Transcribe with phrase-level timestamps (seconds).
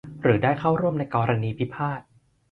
[0.23, 1.99] หรือได้เข้าร่วมในกรณีพิพาท